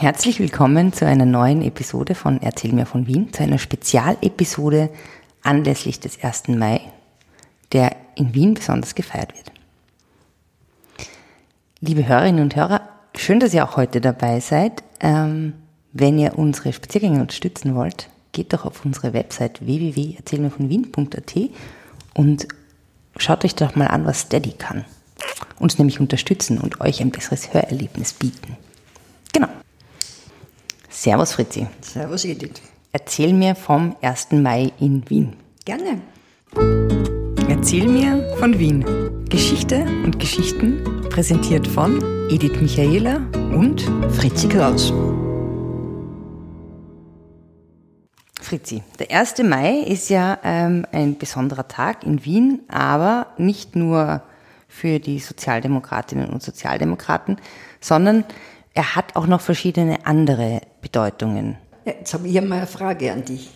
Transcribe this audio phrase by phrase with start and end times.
[0.00, 4.88] Herzlich willkommen zu einer neuen Episode von Erzähl mir von Wien, zu einer Spezialepisode
[5.42, 6.48] anlässlich des 1.
[6.48, 6.80] Mai,
[7.72, 9.52] der in Wien besonders gefeiert wird.
[11.82, 12.80] Liebe Hörerinnen und Hörer,
[13.14, 14.82] schön, dass ihr auch heute dabei seid.
[15.00, 15.52] Ähm,
[15.92, 21.34] wenn ihr unsere Spaziergänge unterstützen wollt, geht doch auf unsere Website www.erzählmirvonwien.at
[22.14, 22.48] und
[23.18, 24.86] schaut euch doch mal an, was Steady kann.
[25.58, 28.56] Uns nämlich unterstützen und euch ein besseres Hörerlebnis bieten.
[29.34, 29.48] Genau.
[31.02, 31.66] Servus Fritzi.
[31.80, 32.60] Servus Edith.
[32.92, 34.32] Erzähl mir vom 1.
[34.32, 35.32] Mai in Wien.
[35.64, 36.02] Gerne.
[37.48, 38.84] Erzähl mir von Wien.
[39.30, 44.92] Geschichte und Geschichten präsentiert von Edith Michaela und Fritzi Kraus.
[48.42, 49.38] Fritzi, der 1.
[49.44, 54.22] Mai ist ja ähm, ein besonderer Tag in Wien, aber nicht nur
[54.68, 57.38] für die Sozialdemokratinnen und Sozialdemokraten,
[57.80, 58.24] sondern
[58.74, 61.56] er hat auch noch verschiedene andere Bedeutungen.
[61.84, 63.50] Jetzt habe ich einmal eine Frage an dich.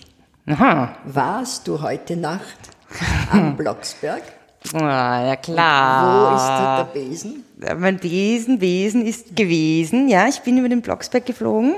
[0.47, 0.95] Aha.
[1.05, 2.57] Warst du heute Nacht
[3.31, 4.23] am Blocksberg?
[4.73, 6.33] Ah, ja klar.
[6.33, 7.45] Wo ist der Besen?
[7.79, 10.09] Mein Besen, Besen ist gewesen.
[10.09, 11.75] Ja, ich bin über den Blocksberg geflogen.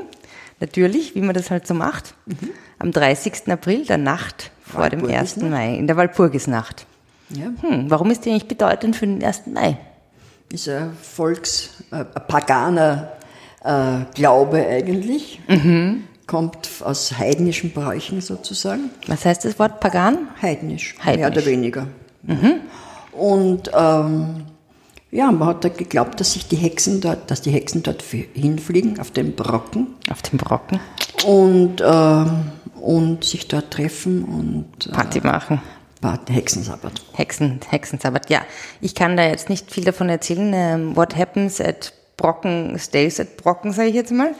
[0.60, 2.14] Natürlich, wie man das halt so macht.
[2.26, 2.50] Mhm.
[2.78, 3.50] Am 30.
[3.50, 5.10] April, der Nacht vor dem 1.
[5.40, 5.50] Walpurgisnacht?
[5.50, 6.86] Mai, in der Walpurgisnacht.
[7.30, 9.42] Ja, Hm, warum ist die eigentlich bedeutend für den 1.
[9.52, 9.76] Mai?
[10.48, 13.12] ist ein Volks-, äh, ein paganer
[13.66, 15.40] äh, Glaube eigentlich.
[16.26, 18.90] Kommt aus heidnischen Bräuchen sozusagen.
[19.06, 20.28] Was heißt das Wort Pagan?
[20.42, 21.20] Heidnisch, Heidnisch.
[21.20, 21.86] mehr oder weniger.
[23.12, 24.42] Und ähm,
[25.12, 28.98] ja, man hat da geglaubt, dass sich die Hexen dort, dass die Hexen dort hinfliegen
[29.00, 30.80] auf den Brocken Auf dem Brocken.
[31.26, 32.50] und, ähm,
[32.80, 35.62] und sich dort treffen und äh, Party machen.
[36.00, 36.92] Part- Hexensabbat.
[37.14, 38.28] Hexen, Hexensabbat.
[38.30, 38.42] Ja,
[38.80, 40.52] ich kann da jetzt nicht viel davon erzählen.
[40.54, 44.34] Ähm, what happens at Brocken stays at Brocken, sage ich jetzt mal.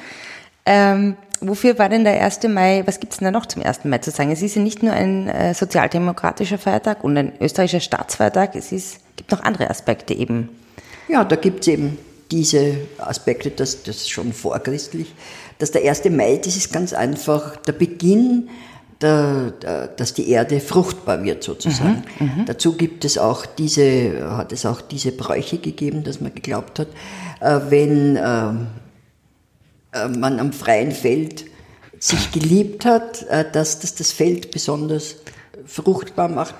[0.64, 2.42] Ähm, wofür war denn der 1.
[2.48, 3.84] Mai, was gibt's denn da noch zum 1.
[3.84, 4.30] Mai zu sagen?
[4.30, 9.00] Es ist ja nicht nur ein äh, sozialdemokratischer Feiertag und ein österreichischer Staatsfeiertag, es ist,
[9.16, 10.48] gibt noch andere Aspekte eben.
[11.08, 11.98] Ja, da gibt es eben
[12.30, 15.14] diese Aspekte, das, das schon vorchristlich,
[15.58, 16.06] dass der 1.
[16.06, 18.48] Mai, das ist ganz einfach der Beginn,
[19.00, 22.04] der, der, dass die Erde fruchtbar wird sozusagen.
[22.46, 26.88] Dazu gibt es auch diese, hat es auch diese Bräuche gegeben, dass man geglaubt hat,
[27.40, 28.66] äh, wenn ähm,
[29.92, 31.44] äh, man am freien Feld
[31.98, 35.16] sich geliebt hat, äh, dass das das Feld besonders
[35.66, 36.54] fruchtbar macht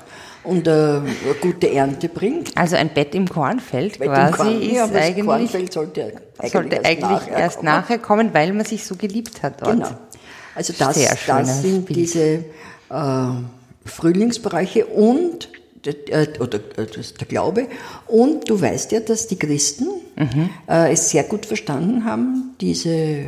[0.45, 1.05] und äh, eine
[1.41, 2.57] gute Ernte bringt.
[2.57, 5.73] Also ein Bett im Kornfeld Weil quasi dem Korn- ist ja, aber das eigentlich, Kornfeld
[5.73, 6.03] sollte
[6.39, 7.67] eigentlich, sollte erst eigentlich nachher erst kommen.
[7.67, 9.73] nachher kommen, weil man sich so geliebt hat dort.
[9.73, 9.89] Genau.
[10.57, 11.97] Also das, das sind Bild.
[11.99, 12.45] diese
[12.91, 13.27] äh,
[13.85, 15.49] Frühlingsbereiche und
[15.85, 17.69] äh, oder äh, das der Glaube.
[18.09, 19.87] Und du weißt ja, dass die Christen
[20.19, 20.49] Mhm.
[20.67, 23.27] äh, es sehr gut verstanden haben, diese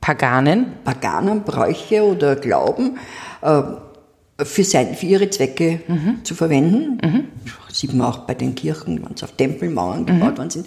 [0.00, 0.66] Paganen.
[0.84, 2.96] paganen Bräuche oder Glauben
[3.42, 3.62] äh,
[4.44, 5.80] für, sein, für ihre Zwecke
[6.22, 7.28] zu verwenden.
[7.72, 10.66] Sieht man auch bei den Kirchen, wenn sie auf Tempelmauern gebaut worden sind.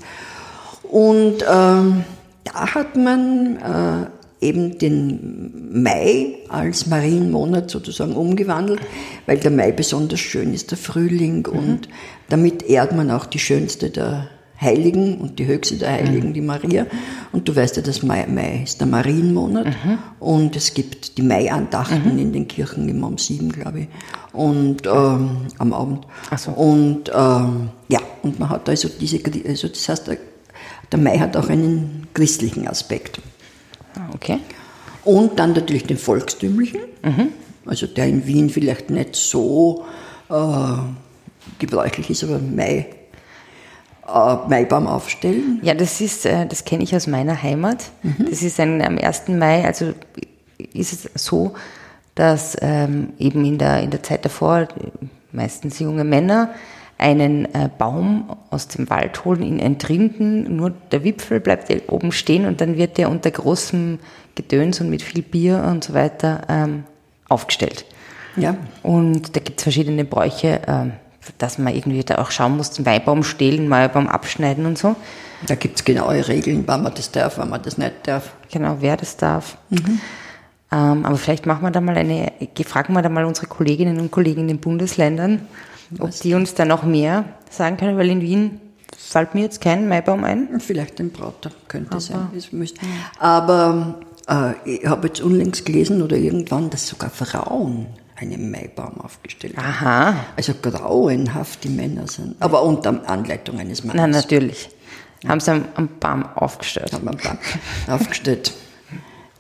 [0.84, 2.04] Und ähm,
[2.44, 8.82] da hat man äh, eben den Mai als Marienmonat sozusagen umgewandelt,
[9.26, 11.90] weil der Mai besonders schön ist, der Frühling, und
[12.30, 16.88] damit ehrt man auch die schönste der Heiligen und die höchste der Heiligen, die Maria.
[17.32, 19.68] Und du weißt ja, das Mai, Mai ist der Marienmonat
[20.20, 23.88] und es gibt die Mai-Andachten in den Kirchen immer um sieben, glaube ich,
[24.34, 26.08] und ähm, am Abend.
[26.32, 26.52] Ach so.
[26.52, 30.12] Und ähm, ja, und man hat also diese, also das heißt,
[30.92, 33.20] der Mai hat auch einen christlichen Aspekt.
[33.98, 34.40] Ah, Okay.
[35.04, 36.82] Und dann natürlich den volkstümlichen,
[37.66, 39.86] also der in Wien vielleicht nicht so
[40.30, 40.34] äh,
[41.60, 42.88] gebräuchlich ist, aber Mai,
[44.06, 45.60] äh, Maibaum aufstellen.
[45.62, 47.86] Ja, das ist, äh, das kenne ich aus meiner Heimat.
[48.30, 49.30] Das ist ein, am 1.
[49.30, 49.94] Mai, also
[50.74, 51.54] ist es so,
[52.16, 54.68] dass ähm, eben in der, in der Zeit davor äh,
[55.32, 56.50] meistens junge Männer
[56.98, 62.46] einen äh, Baum aus dem Wald holen, ihn entrinden, nur der Wipfel bleibt oben stehen
[62.46, 64.00] und dann wird der unter großem
[64.36, 66.84] Gedöns und mit viel Bier und so weiter ähm,
[67.30, 67.86] aufgestellt.
[68.36, 70.94] Ja, Und da gibt es verschiedene Bräuche, ähm,
[71.40, 74.96] dass man irgendwie da auch schauen muss, den Maibaum stehlen, Maibaum abschneiden und so.
[75.48, 78.34] da gibt es genaue Regeln, wann man das darf, wann man das nicht darf.
[78.52, 79.58] Genau, wer das darf.
[80.72, 82.32] Ähm, aber vielleicht machen wir da mal eine,
[82.66, 85.42] fragen wir da mal unsere Kolleginnen und Kollegen in den Bundesländern,
[86.00, 88.62] ob die uns da noch mehr sagen können, weil in Wien
[88.98, 90.60] fällt mir jetzt kein Maibaum ein.
[90.60, 92.28] Vielleicht ein Brauter könnte sein.
[92.34, 92.82] Das müsste.
[93.20, 99.56] Aber äh, ich habe jetzt unlängst gelesen oder irgendwann, dass sogar Frauen einen Maibaum aufgestellt
[99.58, 99.66] haben.
[99.66, 102.36] Aha, Also grauenhaft die Männer sind.
[102.40, 104.16] Aber unter Anleitung eines na Mannes.
[104.16, 104.70] natürlich.
[105.28, 106.94] Haben sie am, am BAM aufgestellt.
[106.94, 107.38] Haben am BAM
[107.88, 108.54] aufgestellt.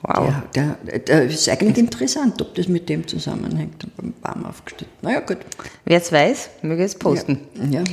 [0.07, 0.33] Wow.
[0.56, 3.86] Der, der, der ist eigentlich interessant, ob das mit dem zusammenhängt.
[3.98, 4.89] Beim BAM aufgestellt.
[5.01, 5.39] Naja, gut.
[5.83, 7.42] Wer es weiß, möge es posten.
[7.69, 7.83] Ja.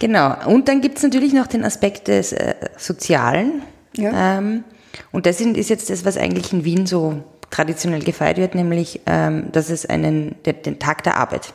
[0.00, 0.34] Genau.
[0.46, 3.62] Und dann gibt es natürlich noch den Aspekt des äh, Sozialen.
[3.96, 4.38] Ja.
[4.38, 4.64] Ähm,
[5.12, 9.52] und das ist jetzt das, was eigentlich in Wien so traditionell gefeiert wird, nämlich, ähm,
[9.52, 11.54] dass es einen, den, den Tag der Arbeit.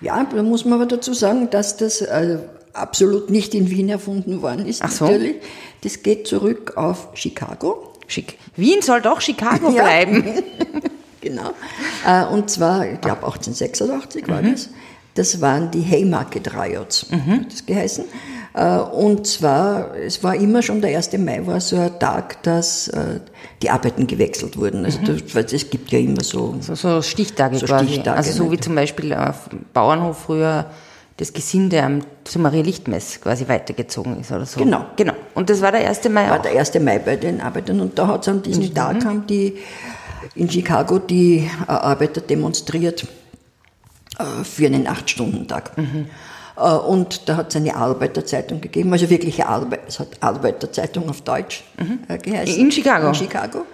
[0.00, 2.38] Ja, da muss man aber dazu sagen, dass das äh,
[2.72, 4.82] absolut nicht in Wien erfunden worden ist.
[4.82, 5.04] Ach so.
[5.04, 5.36] Natürlich.
[5.82, 7.92] Das geht zurück auf Chicago.
[8.08, 8.36] Schick.
[8.56, 9.82] Wien soll doch Chicago Ja.
[9.84, 10.24] bleiben.
[11.20, 11.50] Genau.
[12.06, 14.68] Äh, und zwar, ich glaube 1886 war das.
[15.14, 18.04] Das waren die Haymarket Riots, hat das geheißen.
[18.54, 21.14] Äh, Und zwar, es war immer schon der 1.
[21.18, 23.18] Mai, war so ein Tag, dass äh,
[23.62, 24.84] die Arbeiten gewechselt wurden.
[24.84, 27.86] Also das, weil es gibt ja immer so So, so Stichtage So quasi.
[27.88, 28.52] Stichtage, also so ne?
[28.52, 30.66] wie zum Beispiel auf dem Bauernhof früher
[31.16, 34.60] das Gesinde am, zum Maria-Lichtmess quasi weitergezogen ist oder so.
[34.60, 34.84] Genau.
[34.94, 35.14] Genau.
[35.38, 36.08] Und das war der 1.
[36.08, 36.42] Mai war auch.
[36.42, 36.74] der 1.
[36.80, 37.80] Mai bei den Arbeitern.
[37.80, 39.56] Und da hat es an diesem Tag haben die
[40.34, 43.06] in Chicago die äh, Arbeiter demonstriert
[44.18, 45.70] äh, für einen Acht-Stunden-Tag.
[46.56, 51.20] Äh, und da hat es eine Arbeiterzeitung gegeben, also wirkliche Arbeit, es hat Arbeiterzeitung auf
[51.20, 51.62] Deutsch
[52.08, 52.56] äh, geheißen.
[52.56, 53.06] In Chicago?
[53.06, 53.64] In Chicago.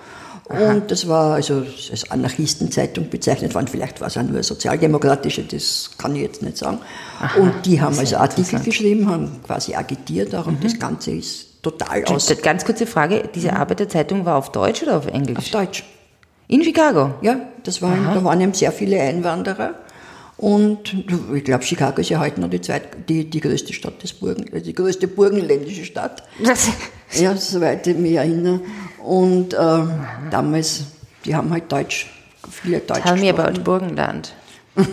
[0.46, 5.44] Und das war also als Anarchistenzeitung bezeichnet worden, vielleicht war es auch nur eine sozialdemokratische,
[5.44, 6.80] das kann ich jetzt nicht sagen.
[7.38, 12.04] und die haben also Artikel geschrieben, haben quasi agitiert auch und das Ganze ist total
[12.04, 15.50] aus Ganz kurze Frage, diese Arbeiterzeitung war auf Deutsch oder auf auf Englisch?
[15.50, 15.84] Deutsch.
[16.46, 17.14] In Chicago.
[17.22, 19.74] Ja, das waren, da waren eben sehr viele Einwanderer.
[20.36, 20.94] Und
[21.34, 24.52] ich glaube, Chicago ist ja heute noch die, zweit, die, die größte Stadt des Burgen,
[24.52, 26.22] äh, die größte burgenländische Stadt.
[26.44, 26.68] Das,
[27.12, 28.60] Ja, soweit ich mich erinnere.
[29.02, 29.90] Und ähm,
[30.30, 30.84] damals,
[31.24, 32.10] die haben halt Deutsch,
[32.50, 33.40] viele Deutsch tell me gesprochen.
[33.48, 34.34] about Burgenland.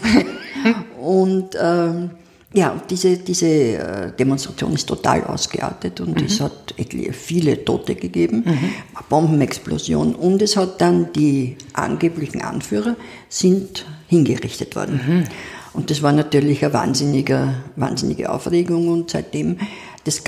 [1.01, 2.12] Und ähm,
[2.53, 6.75] ja, diese, diese äh, Demonstration ist total ausgeartet und es hat
[7.13, 12.95] viele Tote gegeben, eine Bombenexplosion und es hat dann die angeblichen Anführer
[13.30, 15.27] sind hingerichtet worden.
[15.74, 19.57] Und das war natürlich eine wahnsinnige, wahnsinnige Aufregung und seitdem,
[20.04, 20.21] das,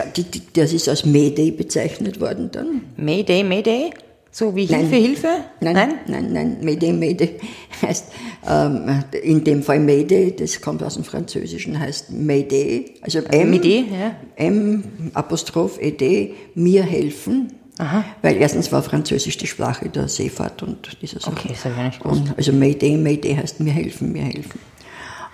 [0.54, 2.82] das ist als Mayday bezeichnet worden dann.
[2.96, 3.92] Mayday, Mayday?
[4.36, 4.88] So wie Nein.
[4.88, 5.28] Hilfe, Hilfe?
[5.60, 6.58] Nein, nein, nein, nein.
[6.62, 7.40] Mayday, Mayday
[7.84, 8.06] heißt,
[8.50, 13.86] ähm, in dem Fall Mayday, das kommt aus dem Französischen, heißt Mayday, also M, Mayday,
[13.92, 14.16] ja.
[14.36, 17.54] M, Apostroph, ED, mir helfen.
[18.24, 21.32] Weil erstens war Französisch die Sprache der Seefahrt und dieser Sache.
[21.32, 22.06] Okay, das habe ich nicht.
[22.06, 24.60] Und also Mayday, Mayday heißt mir helfen, mir helfen.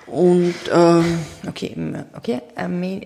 [0.08, 1.74] Und ähm, Okay,
[2.18, 2.42] okay.
[2.58, 3.02] Äh, mir,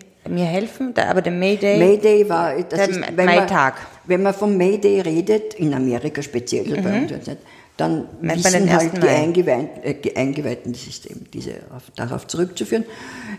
[0.45, 1.77] helfen, aber der Mayday.
[1.77, 3.75] Mayday war, das Der ist, wenn man, Maitag.
[4.05, 7.11] Wenn man vom Mayday redet, in Amerika speziell, bei uns
[7.75, 8.99] dann Meint wissen halt 1.
[9.01, 9.07] die?
[9.07, 12.85] Eingeweihten, äh, Eingeweihten System, diese auf, darauf zurückzuführen.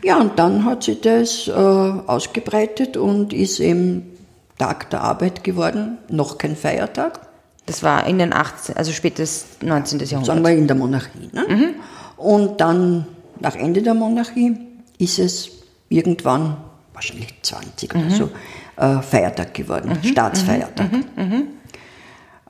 [0.03, 4.11] Ja, und dann hat sich das äh, ausgebreitet und ist eben
[4.59, 7.21] Tag der Arbeit geworden, noch kein Feiertag,
[7.67, 10.01] Das war in den 18, also spätes 19.
[10.01, 10.27] Jahrhundert.
[10.27, 11.31] sagen wir in der Monarchie.
[11.33, 11.45] Ne?
[11.49, 11.75] Mhm.
[12.17, 13.07] Und dann,
[13.41, 14.57] nach Ende der Monarchie,
[14.99, 15.51] ist es
[15.89, 16.57] irgendwann,
[16.93, 18.01] wahrscheinlich 20 Mhm.
[18.01, 18.31] oder so,
[18.77, 20.89] äh, Feiertag geworden, Staatsfeiertag.
[21.17, 21.45] Mhm.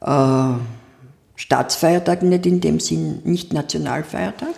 [0.01, 0.59] Äh,
[1.37, 4.51] Staatsfeiertag nicht in dem Sinn, nicht Nationalfeiertag.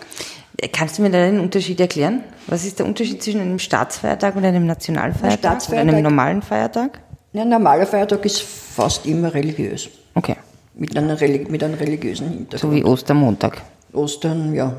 [0.73, 2.23] Kannst du mir da den Unterschied erklären?
[2.47, 5.39] Was ist der Unterschied zwischen einem Staatsfeiertag und einem Nationalfeiertag?
[5.61, 6.99] Staatsfeiertag- Oder einem normalen Feiertag?
[7.33, 10.35] Ein normaler Feiertag ist fast immer religiös, Okay.
[10.73, 12.59] mit, einer, Reli- mit einem religiösen Hintergrund.
[12.59, 13.61] So wie Ostermontag.
[13.93, 14.73] Ostern, ja.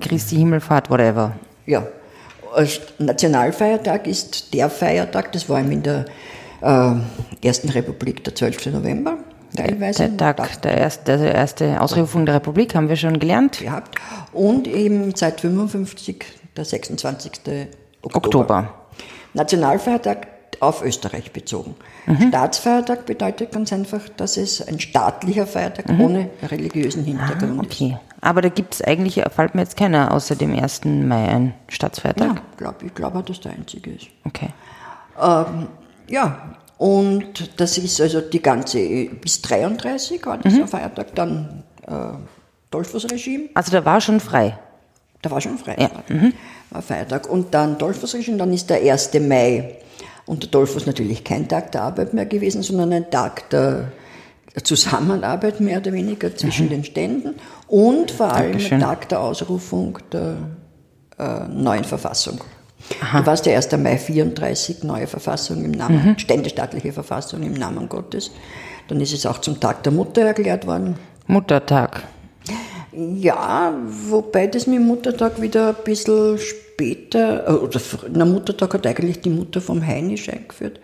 [0.00, 1.32] Christi Himmelfahrt, whatever.
[1.66, 1.86] Ja,
[2.98, 6.04] Nationalfeiertag ist der Feiertag, das war eben in der
[6.62, 8.66] äh, Ersten Republik der 12.
[8.66, 9.18] November
[9.56, 10.08] teilweise.
[10.08, 13.58] Der Tag, der erste, also erste Ausrufung der Republik haben wir schon gelernt.
[13.58, 13.98] gehabt.
[14.32, 16.24] Und eben seit 55
[16.56, 17.32] der 26.
[18.02, 18.16] Oktober.
[18.26, 18.74] Oktober.
[19.34, 20.28] Nationalfeiertag
[20.62, 21.74] auf Österreich bezogen.
[22.06, 22.28] Mhm.
[22.28, 27.80] Staatsfeiertag bedeutet ganz einfach, dass es ein staatlicher Feiertag ohne religiösen Hintergrund ist.
[27.80, 27.92] Mhm.
[27.92, 27.98] Ah, Okay.
[28.20, 30.84] Aber da gibt es eigentlich, fällt mir jetzt keiner außer dem 1.
[30.86, 32.28] Mai ein Staatsfeiertag.
[32.36, 34.06] Ja, glaub, ich glaube, dass der einzige ist.
[34.24, 34.48] Okay.
[36.08, 38.78] Ja, und das ist also die ganze,
[39.20, 41.92] bis 33 war dieser Feiertag, dann äh,
[42.70, 44.58] Dollfuß-Regime, Also da war schon frei.
[45.22, 45.90] da war schon frei, Ja,
[46.70, 47.28] war Feiertag.
[47.30, 49.12] Und dann Dollfuß-Regime, dann ist der 1.
[49.20, 49.76] Mai
[50.26, 53.92] unter Dollfuß natürlich kein Tag der Arbeit mehr gewesen, sondern ein Tag der,
[54.54, 57.34] der Zusammenarbeit mehr oder weniger zwischen den Ständen
[57.68, 58.74] und vor allem Dankeschön.
[58.74, 60.36] ein Tag der Ausrufung der
[61.18, 62.40] äh, neuen Verfassung.
[62.88, 63.72] Du warst der 1.
[63.78, 68.30] Mai 34, neue Verfassung im Namen, ständestaatliche Verfassung im Namen Gottes.
[68.88, 70.96] Dann ist es auch zum Tag der Mutter erklärt worden.
[71.26, 72.02] Muttertag.
[72.92, 76.38] Ja, wobei das mit Muttertag wieder ein bisschen
[76.74, 77.80] später, äh, oder
[78.12, 80.80] na, Muttertag hat eigentlich die Mutter vom Heinisch eingeführt.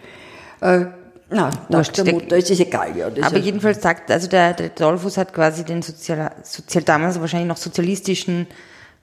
[0.61, 0.87] Äh,
[1.31, 3.07] na, Wurscht, der der- Mutter, es ist egal, ja.
[3.07, 7.49] Aber ist, jedenfalls sagt, also der, der Dollfuß hat quasi den sozial, sozial, damals wahrscheinlich
[7.49, 8.47] noch sozialistischen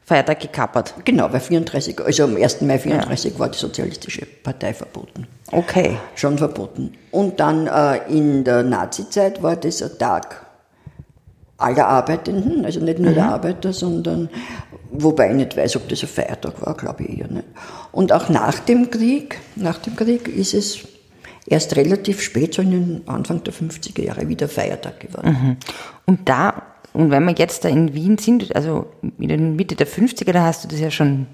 [0.03, 0.94] Feiertag gekapert.
[1.03, 2.62] genau, bei 34, also am 1.
[2.62, 5.27] Mai 34 war die Sozialistische Partei verboten.
[5.51, 5.98] Okay.
[6.15, 6.94] Schon verboten.
[7.12, 10.46] Und dann äh, in der Nazizeit war das ein Tag
[11.58, 14.29] aller Arbeitenden, also nicht nur der Arbeiter, sondern
[14.91, 17.46] wobei ich nicht weiß, ob das ein Feiertag war, glaube ich eher nicht.
[17.91, 20.79] Und auch nach dem Krieg, nach dem Krieg ist es
[21.46, 25.58] erst relativ spät, so in den Anfang der 50er Jahre, wieder Feiertag geworden.
[26.06, 26.63] Und da,
[26.94, 30.44] und wenn wir jetzt da in Wien sind, also in der Mitte der 50er, da
[30.44, 31.27] hast du das ja schon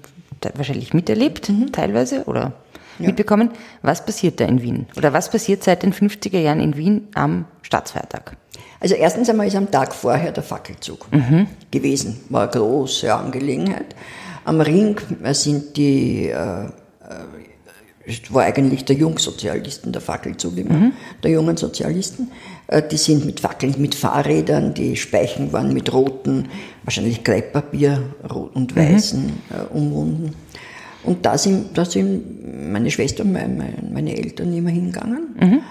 [0.54, 2.52] wahrscheinlich miterlebt, teilweise, oder
[2.98, 3.50] mitbekommen.
[3.82, 4.86] Was passiert da in Wien?
[4.96, 8.36] Oder was passiert seit den 50er Jahren in Wien am Staatsfeiertag?
[8.80, 11.06] Also erstens einmal ist am Tag vorher der Fackelzug
[11.70, 12.20] gewesen.
[12.28, 13.94] War eine große Angelegenheit.
[14.44, 15.00] Am Ring
[15.32, 16.68] sind die, äh, äh,
[18.28, 22.30] war eigentlich der Jungsozialisten, der Fackelzug immer, der jungen Sozialisten.
[22.66, 26.48] Äh, die sind mit Fackeln, mit Fahrrädern, die Speichen waren mit roten,
[26.82, 30.34] wahrscheinlich Krepppapier, rot und weißen äh, umwunden.
[31.04, 35.62] Und da sind, da sind meine Schwester und meine, meine, Eltern immer hingegangen.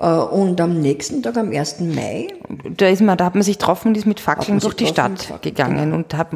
[0.00, 1.80] Äh, Und am nächsten Tag, am 1.
[1.80, 2.28] Mai,
[2.76, 5.22] Da ist man, da hat man sich getroffen und ist mit Fackeln durch die Stadt
[5.22, 6.28] Fackeln, gegangen und hat,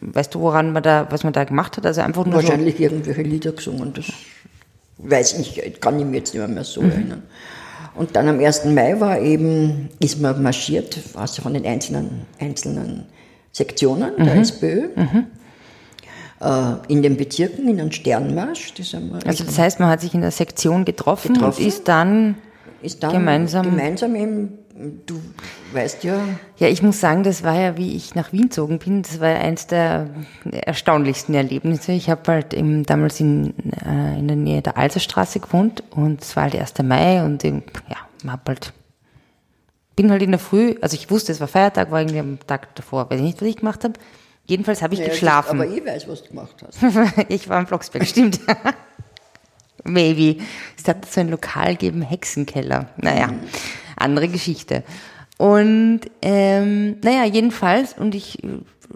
[0.00, 1.86] weißt du, woran man da, was man da gemacht hat?
[1.86, 3.92] Also einfach nur so, wahrscheinlich irgendwelche Lieder gesungen.
[3.94, 4.06] Das
[4.98, 7.22] weiß ich, kann ich mir jetzt nicht mehr so erinnern.
[7.94, 8.64] Und dann am 1.
[8.66, 13.04] Mai war eben, ist man marschiert, also von den einzelnen, einzelnen
[13.52, 15.22] Sektionen der SPÖ, äh,
[16.88, 18.74] in den Bezirken, in den Sternmarsch.
[18.74, 21.62] Das haben wir also das heißt, man hat sich in der Sektion getroffen, Getroffen.
[21.62, 22.36] und ist dann,
[22.82, 24.58] ist dann gemeinsam- gemeinsam eben,
[25.06, 25.20] du
[25.72, 26.18] weißt ja,
[26.56, 29.28] ja, ich muss sagen, das war ja, wie ich nach Wien gezogen bin, das war
[29.28, 30.08] ja eins der
[30.50, 31.92] erstaunlichsten Erlebnisse.
[31.92, 33.54] Ich habe halt im, damals in,
[33.86, 36.82] äh, in der Nähe der Alserstraße gewohnt und es war halt 1.
[36.82, 37.52] Mai und ich,
[37.88, 38.72] ja, man hab halt,
[39.94, 42.74] bin halt in der Früh, also ich wusste, es war Feiertag, war irgendwie am Tag
[42.74, 43.94] davor, weiß ich nicht, was ich gemacht habe.
[44.46, 45.60] Jedenfalls habe ich ja, geschlafen.
[45.60, 46.78] aber ich weiß, was du gemacht hast.
[47.28, 48.40] ich war im Blocksberg, stimmt.
[49.84, 50.42] Maybe.
[50.76, 52.88] Es hat so ein Lokal gegeben, Hexenkeller.
[52.96, 53.30] Naja,
[53.96, 54.84] andere Geschichte.
[55.38, 58.38] Und ähm, naja, jedenfalls, und ich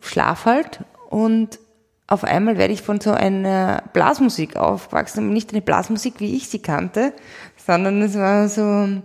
[0.02, 1.58] schlaf halt und
[2.06, 6.60] auf einmal werde ich von so einer Blasmusik aufgewachsen, nicht eine Blasmusik, wie ich sie
[6.60, 7.12] kannte,
[7.56, 9.02] sondern es war so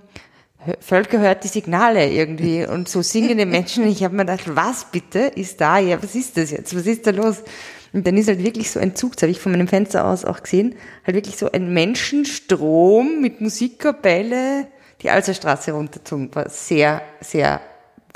[0.79, 3.83] Völker hört die Signale irgendwie und so singende Menschen.
[3.83, 5.79] Und ich habe mir gedacht, was bitte ist da?
[5.79, 6.75] Ja, was ist das jetzt?
[6.75, 7.43] Was ist da los?
[7.93, 10.23] Und dann ist halt wirklich so ein Zug, das habe ich von meinem Fenster aus
[10.23, 10.75] auch gesehen,
[11.05, 14.67] halt wirklich so ein Menschenstrom mit Musikkapelle
[15.01, 16.33] die Alserstraße runterzogen.
[16.33, 17.59] War sehr, sehr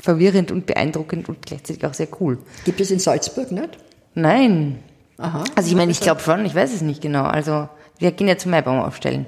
[0.00, 2.38] verwirrend und beeindruckend und gleichzeitig auch sehr cool.
[2.64, 3.76] Gibt es in Salzburg nicht?
[4.14, 4.78] Nein.
[5.18, 5.44] Aha.
[5.54, 7.24] Also ich meine, ich glaube schon, ich weiß es nicht genau.
[7.24, 9.26] Also wir gehen ja zum Maibaum aufstellen.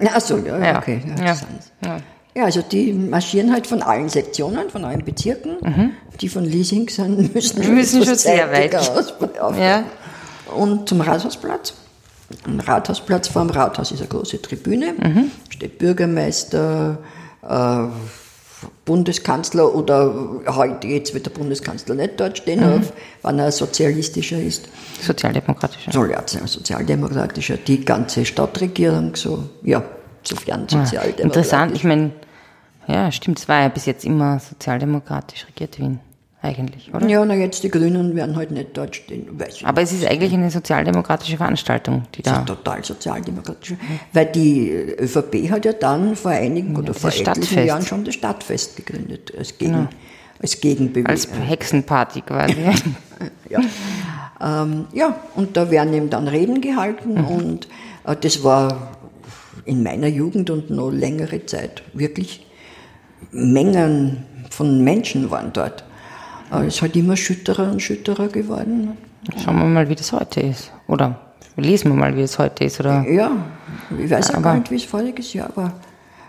[0.00, 1.02] Ach so, ja, Ja, okay.
[1.18, 1.36] Ja,
[1.84, 2.00] ja.
[2.34, 2.44] Ja.
[2.44, 5.94] Also die marschieren halt von allen Sektionen, von allen Bezirken.
[6.20, 7.78] Die von Liesing sind, müssen schon, Mhm.
[7.78, 8.74] Müssen schon sehr weit.
[8.74, 9.14] aus-.
[9.58, 9.84] Ja.
[10.54, 11.74] Und zum Rathausplatz.
[12.44, 14.92] Am Rathausplatz, vor dem Rathaus ist eine große Tribüne.
[14.92, 15.30] Mhm.
[15.48, 16.98] Steht Bürgermeister,
[17.48, 17.84] äh,
[18.84, 20.12] Bundeskanzler oder
[20.48, 22.80] heute jetzt wird der Bundeskanzler nicht dort stehen, Mhm.
[22.80, 24.68] auf, wenn er sozialistischer ist.
[25.00, 25.92] Sozialdemokratischer.
[26.46, 29.82] Sozialdemokratischer, die ganze Stadtregierung, so, ja,
[30.22, 31.24] sofern sozialdemokratisch.
[31.24, 32.10] Interessant, ich meine,
[32.86, 36.00] ja, stimmt, es war ja bis jetzt immer sozialdemokratisch regiert Wien,
[36.42, 37.06] eigentlich, oder?
[37.06, 39.28] Ja, na jetzt die Grünen werden halt nicht dort stehen,
[39.64, 42.38] Aber es ist eigentlich eine sozialdemokratische Veranstaltung, die da.
[42.38, 43.74] Total sozialdemokratisch.
[44.12, 47.66] Weil die ÖVP hat ja dann vor einigen oder vor etlichen Stadtfest.
[47.66, 49.88] Jahren schon das Stadtfest gegründet, als, Gegen,
[50.42, 51.08] als Gegenbewegung.
[51.10, 52.56] Als Hexenparty quasi.
[53.50, 53.60] ja.
[54.42, 57.24] Ähm, ja, und da werden eben dann Reden gehalten Mhm.
[57.26, 57.68] und
[58.04, 58.96] äh, das war
[59.70, 62.46] in meiner Jugend und noch längere Zeit wirklich
[63.30, 65.84] Mengen von Menschen waren dort.
[66.52, 68.96] Äh, es ist halt immer schütterer und schütterer geworden.
[69.44, 70.72] Schauen wir mal, wie das heute ist.
[70.88, 71.20] Oder
[71.56, 72.80] lesen wir mal, wie es heute ist.
[72.80, 73.30] Oder Ja,
[74.02, 75.74] ich weiß auch Aber- gar nicht, wie es voriges Jahr war.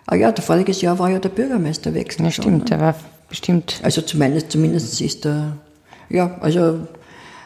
[0.05, 2.25] Ah ja, der voriges Jahr war ja der Bürgermeisterwechsel.
[2.25, 2.65] ja, schon, stimmt, ne?
[2.65, 2.95] der war
[3.29, 3.79] bestimmt.
[3.81, 5.53] Also zumindest, zumindest ist der,
[6.09, 6.81] ja, also,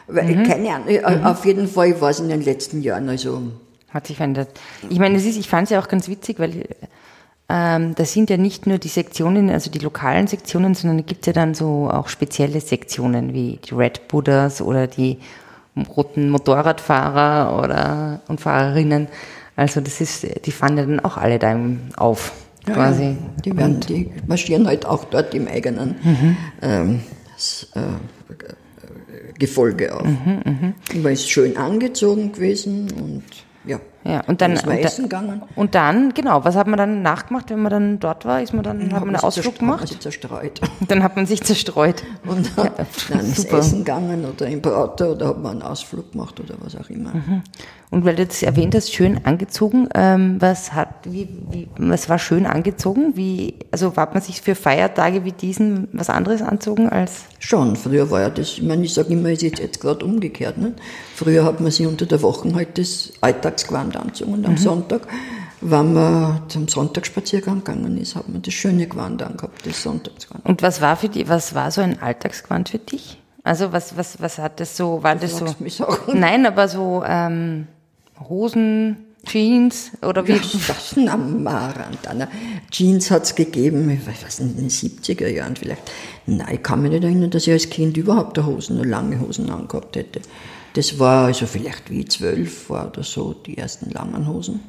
[0.08, 0.42] Mhm.
[0.44, 3.42] keine Ahnung, äh, auf jeden Fall war es in den letzten Jahren, also,
[3.96, 4.48] Hat sich verändert.
[4.90, 6.66] Ich meine, es ist, ich fand es ja auch ganz witzig, weil
[7.48, 11.26] ähm, das sind ja nicht nur die Sektionen, also die lokalen Sektionen, sondern es gibt
[11.26, 15.18] ja dann so auch spezielle Sektionen wie die Red Buddhas oder die
[15.96, 19.08] roten Motorradfahrer oder und Fahrerinnen.
[19.56, 21.58] Also das ist, die fahren ja dann auch alle da
[21.96, 22.32] auf,
[22.66, 23.16] ja, quasi.
[23.44, 26.36] die, werden, die marschieren halt auch dort im eigenen Mhm.
[26.62, 27.00] ähm,
[27.74, 27.80] äh,
[29.38, 30.04] Gefolge auf.
[30.06, 33.22] Mhm, Man ist schön angezogen gewesen und,
[34.06, 34.16] ja.
[34.16, 35.42] Ja, und dann, ist man und, essen gegangen.
[35.56, 38.40] und dann, genau, was hat man dann nachgemacht, wenn man dann dort war?
[38.40, 39.88] Ist man dann, hat man einen sich Ausflug zerstreut- hat man gemacht?
[39.88, 40.60] sich zerstreut.
[40.88, 42.02] Dann hat man sich zerstreut.
[42.26, 42.70] Und dann,
[43.10, 43.52] dann ist.
[43.52, 47.12] Essen gegangen oder im Prater oder hat man einen Ausflug gemacht oder was auch immer.
[47.90, 52.18] Und weil du das erwähnt hast, schön angezogen, ähm, was hat, wie, wie, was war
[52.18, 53.16] schön angezogen?
[53.16, 57.24] Wie, also hat man sich für Feiertage wie diesen was anderes anzogen als?
[57.38, 60.04] Schon, früher war ja das, ich meine, ich sage immer, es ist jetzt, jetzt gerade
[60.04, 60.58] umgekehrt.
[60.58, 60.74] Nicht?
[61.14, 65.02] Früher hat man sich unter der Woche halt das Alltagsgewand angezogen und am Sonntag,
[65.60, 70.44] wenn man zum Sonntagsspaziergang gegangen ist, hat man das schöne Gewand angehabt, das Sonntagsgewand.
[70.44, 73.18] Und was war für dich, was war so ein Alltagsgewand für dich?
[73.42, 75.44] Also was, was, was hat das so, war das so?
[75.44, 76.18] Magst du mich sagen?
[76.18, 77.68] Nein, aber so ähm,
[78.28, 80.34] Hosen, Jeans oder wie?
[80.34, 82.28] Das na, Marantana.
[82.70, 85.82] Jeans hat's gegeben, ich weiß nicht, in den 70er Jahren vielleicht.
[86.26, 89.20] Nein, ich kann mich nicht erinnern, dass ich als Kind überhaupt eine Hosen, eine lange
[89.20, 90.20] Hosen angehabt hätte.
[90.76, 94.60] Das war also vielleicht wie zwölf war oder so, die ersten langen Hosen.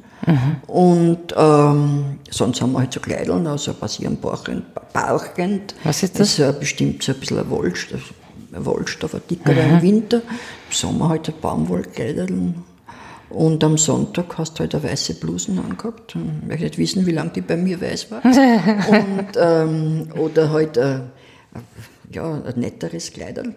[0.66, 4.64] Und ähm, sonst haben wir halt so Kleideln, also passieren Bauchend.
[4.94, 5.74] Bauchend.
[5.84, 6.18] Was ist das?
[6.18, 8.14] Das ist ja bestimmt so ein bisschen ein Wollstoff,
[8.54, 10.16] ein Wollstoff, ein dickerer im Winter.
[10.16, 12.54] Im Sommer halt ein Baumwollkleiderl.
[13.28, 16.16] Und am Sonntag hast du halt eine weiße Blusen angehabt.
[16.16, 18.24] Ich möchte nicht wissen, wie lange die bei mir weiß war.
[18.24, 21.00] Und, ähm, oder halt äh,
[22.10, 23.54] ja, ein netteres Kleiderl.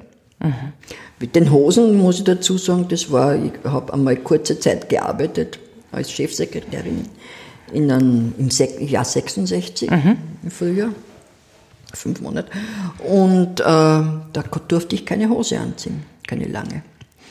[1.20, 5.60] Mit den Hosen muss ich dazu sagen, das war, ich habe einmal kurze Zeit gearbeitet
[5.92, 7.06] als Chefsekretärin
[7.74, 10.90] in einem, im Sek Jahr 66, im Frühjahr,
[11.94, 12.50] fünf Monate.
[13.08, 16.84] Und äh, da durfte ich keine Hose anziehen, keine lange.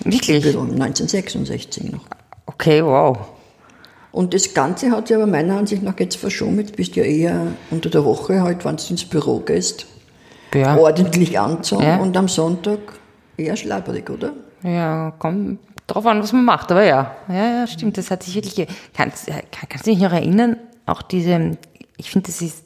[0.04, 0.44] Wirklich?
[0.46, 2.04] Also 1966 noch.
[2.46, 3.18] Okay, wow.
[4.12, 6.58] Und das Ganze hat sich aber meiner Ansicht nach jetzt verschoben.
[6.58, 9.86] Jetzt bist du ja eher unter der Woche, halt, wenn du ins Büro gehst,
[10.54, 10.76] Ja.
[10.76, 11.98] ordentlich anzogen Ja.
[11.98, 12.78] und am Sonntag
[13.40, 14.32] eher schlapperig, oder?
[14.62, 17.14] Ja, kommt drauf an, was man macht, aber ja.
[17.28, 20.56] Ja, ja, stimmt, das hat sich wirklich, kannst, kann- kannst du dich noch erinnern,
[20.86, 21.56] auch diese,
[21.96, 22.62] ich finde, das ist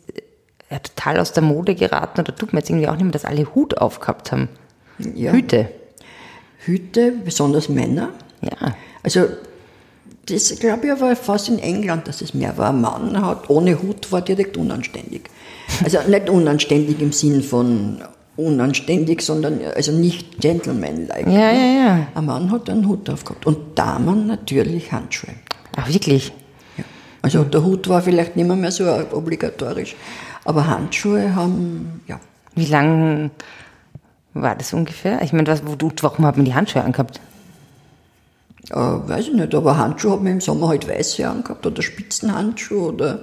[0.70, 3.24] ja, total aus der Mode geraten, oder tut mir jetzt irgendwie auch nicht mehr, dass
[3.24, 4.48] alle Hut aufgehabt haben.
[4.98, 5.32] Ja.
[5.32, 5.68] Hüte.
[6.58, 8.10] Hüte, besonders Männer.
[8.40, 8.74] Ja.
[9.02, 9.26] Also,
[10.26, 12.70] das glaube ich aber fast in England, dass es mehr war.
[12.70, 15.28] Ein Mann hat ohne Hut war direkt unanständig.
[15.82, 18.00] Also nicht unanständig im Sinn von
[18.36, 21.30] unanständig, sondern also nicht gentlemanlike.
[21.30, 22.06] Ja, ja, ja.
[22.14, 25.34] Ein Mann hat einen Hut aufgehabt und Damen natürlich Handschuhe.
[25.76, 26.32] Ach, wirklich?
[26.76, 26.84] Ja.
[27.22, 29.94] Also der Hut war vielleicht nicht mehr, so obligatorisch,
[30.44, 32.20] aber Handschuhe haben, ja,
[32.54, 33.30] Wie lang
[34.32, 35.22] war das ungefähr?
[35.22, 37.20] Ich meine, was, wo du, warum hat man die Handschuhe angehabt?
[38.70, 42.92] äh, weiß ich nicht, aber Handschuhe hat man im Sommer halt weiße angehabt oder Spitzenhandschuhe
[42.92, 43.22] oder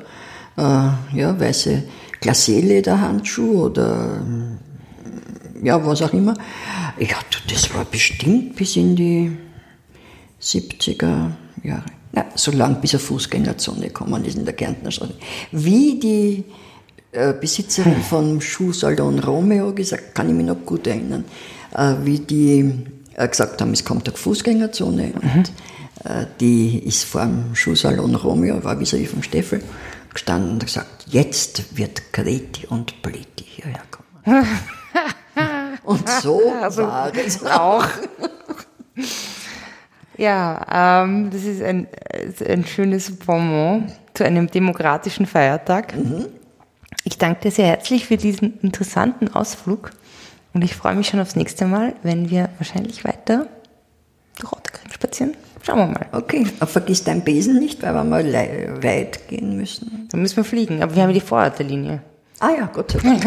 [0.57, 1.83] äh, ja, weiße
[2.21, 4.59] Glacé-Lederhandschuhe oder ähm,
[5.61, 6.33] ja, was auch immer.
[6.99, 7.17] Ja,
[7.49, 9.31] das war bestimmt bis in die
[10.41, 11.31] 70er
[11.63, 11.85] Jahre.
[12.13, 15.13] Ja, so lang bis eine Fußgängerzone gekommen ist in der Kärntner Straße.
[15.51, 16.43] Wie die
[17.13, 21.23] äh, Besitzerin vom Schuhsalon Romeo gesagt, kann ich mich noch gut erinnern,
[21.73, 22.73] äh, wie die
[23.15, 25.51] äh, gesagt haben, es kommt eine Fußgängerzone und
[26.03, 29.63] äh, die ist vor dem Schuhsalon Romeo, war vis-à-vis vom Steffel,
[30.13, 34.45] gestanden und gesagt, jetzt wird Greti und Pleti hierher kommen.
[35.83, 37.87] und so war es Auch.
[40.17, 41.87] Ja, ähm, das ist ein,
[42.47, 45.93] ein schönes Bonbon zu einem demokratischen Feiertag.
[47.03, 49.91] Ich danke dir sehr herzlich für diesen interessanten Ausflug
[50.53, 53.47] und ich freue mich schon aufs nächste Mal, wenn wir wahrscheinlich weiter
[54.37, 55.33] durch Otterkring spazieren.
[55.63, 56.07] Schauen wir mal.
[56.11, 58.25] Okay, aber vergiss deinen Besen nicht, weil wir mal
[58.83, 60.07] weit gehen müssen.
[60.11, 62.01] Dann müssen wir fliegen, aber wir haben ja die Vororterlinie.
[62.39, 63.23] Ah ja, Gott sei Dank.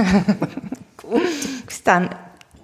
[1.66, 2.10] Bis dann.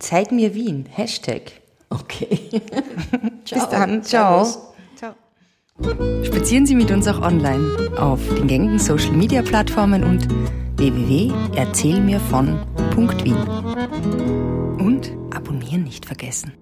[0.01, 0.87] Zeig mir Wien.
[0.91, 1.53] Hashtag.
[1.91, 2.51] Okay.
[3.51, 4.03] Bis dann.
[4.03, 4.45] Ciao.
[4.97, 5.15] Ciao.
[6.25, 10.27] Spazieren Sie mit uns auch online auf den gängigen Social Media Plattformen und
[10.79, 13.37] www.erzählmirvon.wien.
[14.79, 16.55] Und abonnieren nicht vergessen.